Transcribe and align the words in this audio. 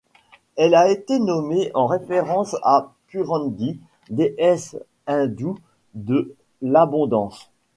Elle 0.55 0.73
a 0.73 0.89
été 0.89 1.19
nommée 1.19 1.69
en 1.75 1.85
référence 1.85 2.55
à 2.63 2.91
Purandhi, 3.05 3.79
déesse 4.09 4.75
hindoue 5.05 5.59
de 5.93 6.33
l'abondance. 6.63 7.51